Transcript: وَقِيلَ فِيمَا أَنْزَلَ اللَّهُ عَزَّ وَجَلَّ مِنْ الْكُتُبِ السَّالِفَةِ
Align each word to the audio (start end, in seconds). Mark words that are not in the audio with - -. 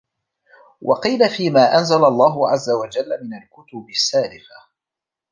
وَقِيلَ 0.81 1.29
فِيمَا 1.29 1.77
أَنْزَلَ 1.77 1.95
اللَّهُ 2.05 2.49
عَزَّ 2.49 2.69
وَجَلَّ 2.69 3.09
مِنْ 3.23 3.33
الْكُتُبِ 3.37 3.89
السَّالِفَةِ 3.89 4.67